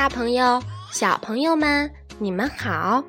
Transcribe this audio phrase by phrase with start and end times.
[0.00, 3.04] 大朋友、小朋友们，你们好！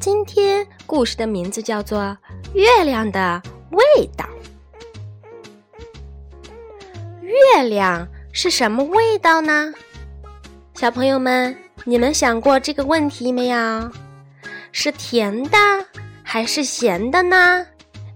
[0.00, 2.00] 今天故事的名字叫做
[2.54, 3.40] 《月亮的
[3.70, 4.26] 味道》。
[7.22, 9.72] 月亮是什么味道呢？
[10.74, 13.92] 小朋友们，你们想过这个问题没有？
[14.72, 15.56] 是甜的
[16.24, 17.64] 还是咸的呢？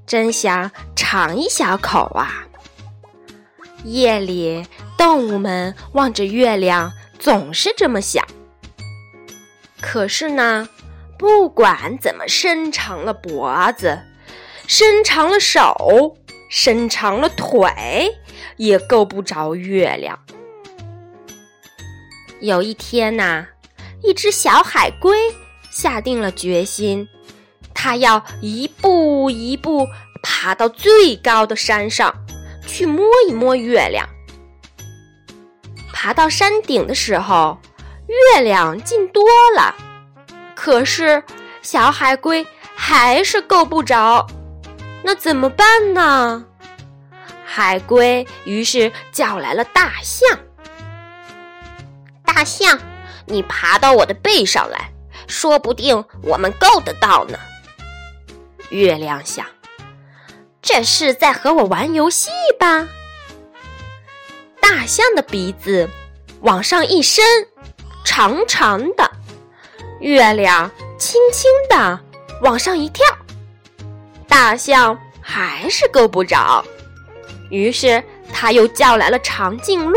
[0.09, 2.45] 真想尝一小口啊！
[3.85, 4.67] 夜里，
[4.97, 6.93] 动物们望着月亮。
[7.19, 8.25] 总是这么想。
[9.81, 10.69] 可是呢，
[11.19, 13.99] 不管怎么伸长了脖子，
[14.67, 16.17] 伸长了手，
[16.51, 18.17] 伸长了腿，
[18.57, 20.19] 也够不着月亮。
[22.41, 23.47] 有一天呐，
[24.03, 25.19] 一只小海龟
[25.71, 27.09] 下定了决心，
[27.75, 29.87] 它要一步一步
[30.23, 32.15] 爬到最高的山上，
[32.67, 34.09] 去摸一摸月亮。
[36.09, 37.59] 爬到山顶的时候，
[38.07, 39.23] 月亮近多
[39.55, 39.75] 了，
[40.55, 41.23] 可是
[41.61, 44.27] 小海龟还是够不着。
[45.03, 46.47] 那怎么办呢？
[47.45, 50.39] 海龟于是叫来了大象
[52.25, 52.79] ：“大象，
[53.27, 54.91] 你爬到我的背上来，
[55.27, 57.39] 说不定我们够得到呢。”
[58.73, 59.45] 月亮想
[60.63, 62.89] ：“这是在和我玩游戏吧？”
[64.71, 65.89] 大象的鼻子
[66.43, 67.25] 往上一伸，
[68.05, 69.11] 长长的；
[69.99, 71.99] 月亮轻轻的
[72.43, 73.03] 往上一跳，
[74.29, 76.63] 大象还是够不着。
[77.49, 79.97] 于是他又叫来了长颈鹿：“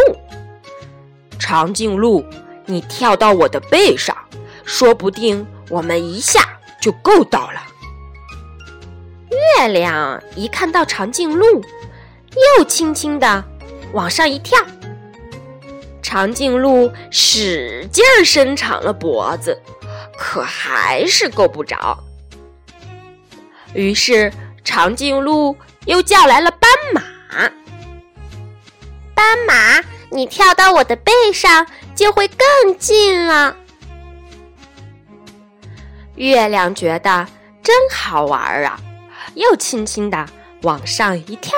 [1.37, 2.25] 长颈鹿，
[2.65, 4.15] 你跳到我的背上，
[4.63, 7.61] 说不定我们一下就够到了。”
[9.57, 11.61] 月亮一看到长颈鹿，
[12.57, 13.43] 又轻轻的。
[13.93, 14.57] 往上一跳，
[16.01, 19.61] 长颈鹿使劲伸长了脖子，
[20.17, 22.03] 可还是够不着。
[23.73, 24.31] 于是
[24.63, 27.01] 长颈鹿又叫来了斑马
[29.15, 31.65] ：“斑马，你跳到我的背上，
[31.95, 33.55] 就会更近了。”
[36.15, 37.27] 月亮觉得
[37.63, 38.79] 真好玩啊，
[39.35, 40.27] 又轻轻的
[40.63, 41.57] 往上一跳。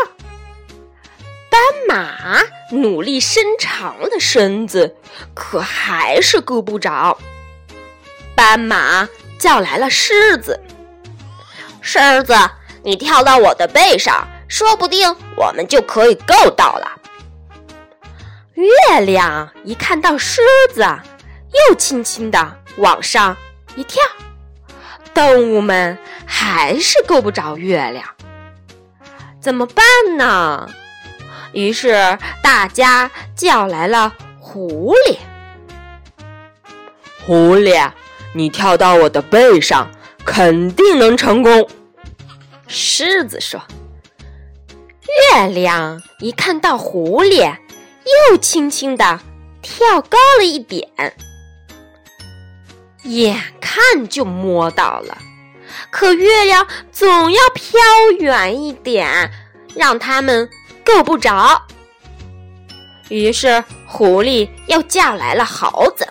[1.87, 4.95] 马努力伸长了身子，
[5.33, 7.17] 可还是够不着。
[8.35, 9.07] 斑马
[9.37, 10.59] 叫来了狮子
[11.81, 12.33] ：“狮子，
[12.83, 16.99] 你跳到我的背上，说不定我们就可以够到了。”
[18.55, 20.41] 月亮一看到狮
[20.73, 20.81] 子，
[21.69, 23.35] 又轻轻的往上
[23.75, 24.01] 一跳。
[25.13, 28.07] 动物们还是够不着月亮，
[29.39, 29.85] 怎么办
[30.17, 30.69] 呢？
[31.53, 35.17] 于是大家叫来了狐狸。
[37.25, 37.91] 狐狸，
[38.33, 39.89] 你跳到我的背上，
[40.25, 41.69] 肯定能成功。
[42.67, 43.61] 狮子说。
[45.31, 47.55] 月亮一看到狐狸，
[48.29, 49.19] 又轻轻的
[49.61, 50.87] 跳高了一点，
[53.03, 55.17] 眼看就摸到了，
[55.91, 57.79] 可月亮总要飘
[58.19, 59.31] 远一点，
[59.75, 60.49] 让他们。
[60.85, 61.61] 够不着，
[63.09, 66.07] 于是狐狸又叫来了猴子。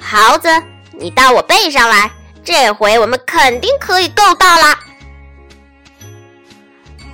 [0.00, 0.48] 猴子，
[0.92, 2.10] 你到我背上来，
[2.44, 4.78] 这回我们肯定可以够到了。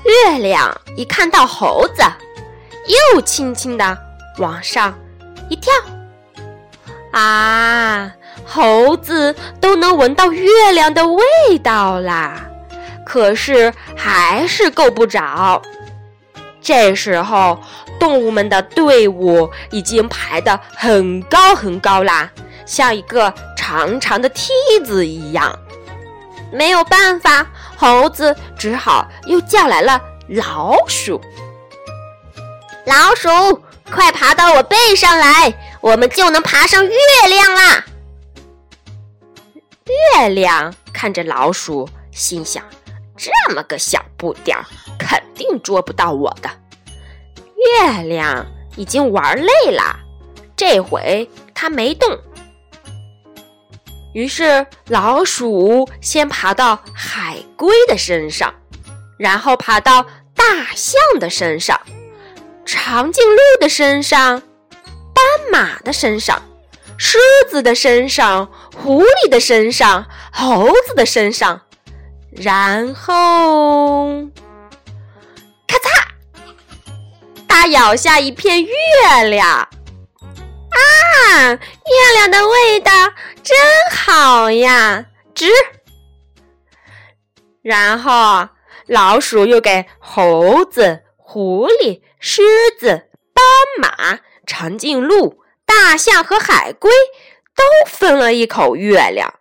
[0.04, 2.02] 月亮一看到猴子，
[3.14, 3.96] 又轻轻的
[4.38, 4.98] 往上
[5.48, 5.72] 一跳。
[7.12, 8.10] 啊，
[8.44, 11.22] 猴子都能闻到月亮的味
[11.62, 12.48] 道啦，
[13.04, 15.60] 可是还是够不着。
[16.60, 17.58] 这时候，
[17.98, 22.30] 动物们的队伍已经排得很高很高啦，
[22.66, 24.52] 像一个长长的梯
[24.84, 25.58] 子一样。
[26.52, 31.20] 没有办法，猴子只好又叫来了老鼠。
[32.86, 36.92] 老鼠，快爬到我背上来，我们就能爬上月
[37.28, 37.84] 亮啦！
[40.16, 42.62] 月亮看着老鼠，心想。
[43.16, 44.64] 这么个小不点儿，
[45.10, 46.48] 肯定捉不到我的。
[47.82, 48.46] 月亮
[48.76, 49.98] 已经玩累了，
[50.54, 52.16] 这回它没动。
[54.14, 58.54] 于是老鼠先爬到海龟的身上，
[59.18, 61.80] 然后爬到大象的身上、
[62.64, 64.40] 长颈鹿的身上、
[65.12, 66.40] 斑马的身上、
[66.96, 67.18] 狮
[67.48, 71.62] 子的身上、狐狸的身上、猴子的身上。
[72.30, 74.24] 然后，
[77.62, 78.72] 它咬下一片月
[79.28, 79.68] 亮，啊！
[81.50, 82.90] 月亮的味道
[83.42, 83.54] 真
[83.92, 85.04] 好呀！
[85.34, 85.44] 吱。
[87.60, 88.48] 然后
[88.86, 92.40] 老鼠又给猴子、狐狸、狮
[92.78, 93.44] 子、斑
[93.78, 96.90] 马、长颈鹿、大象和海龟
[97.54, 99.34] 都分了一口月亮。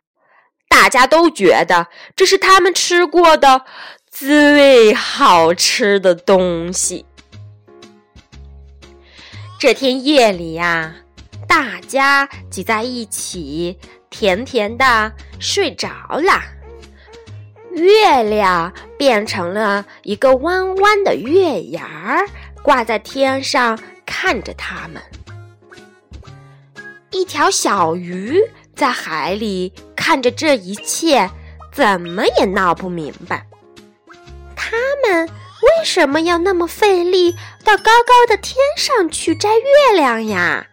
[0.68, 1.88] 大家都觉得
[2.18, 3.62] 这是他们吃过的
[4.12, 7.06] 最好吃的东西。
[9.60, 10.96] 这天夜里呀，
[11.46, 13.78] 大家挤在一起，
[14.10, 16.42] 甜甜的睡着了。
[17.74, 22.26] 月亮变成了一个弯弯的月牙儿，
[22.64, 25.02] 挂在天上，看着他们。
[27.12, 28.40] 一条小鱼
[28.74, 31.30] 在海里看着这一切，
[31.74, 33.46] 怎么也闹不明白，
[34.56, 35.30] 他们
[35.80, 37.32] 为什么要那么费力
[37.64, 40.68] 到高高的天上去摘月亮呀？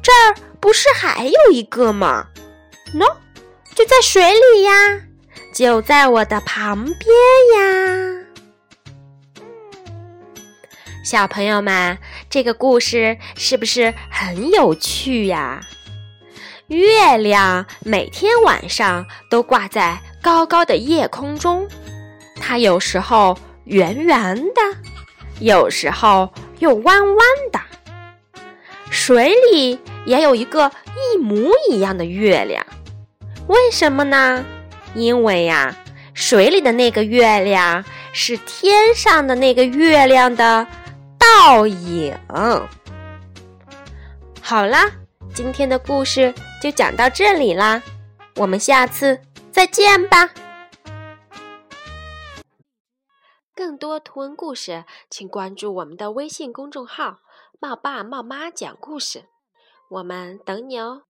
[0.00, 2.28] 这儿不是还有一个吗
[2.94, 3.16] 喏，
[3.74, 4.72] 就在水里呀，
[5.52, 6.94] 就在我的旁边
[7.56, 8.24] 呀。
[11.04, 11.98] 小朋友们，
[12.30, 15.60] 这个故事是不是很有趣呀？
[16.68, 21.66] 月亮每天晚上都挂在高高的夜空中，
[22.40, 23.36] 它有时候
[23.68, 24.60] 圆圆的，
[25.40, 27.16] 有时候又弯弯
[27.52, 27.60] 的。
[28.90, 30.72] 水里也有一个
[31.14, 32.66] 一模一样的月亮，
[33.46, 34.44] 为什么呢？
[34.94, 35.76] 因为呀，
[36.14, 40.66] 水里的那个月亮是天上的那个月亮的。
[41.18, 42.16] 倒影。
[44.40, 44.90] 好啦，
[45.34, 46.32] 今天的故事
[46.62, 47.82] 就讲到这里啦，
[48.36, 49.20] 我们下次
[49.52, 50.30] 再见吧。
[53.58, 57.18] 更多图文故事，请关注我们的微信公众号
[57.58, 59.24] “茂爸茂妈讲故事”，
[59.90, 61.07] 我们等你哦。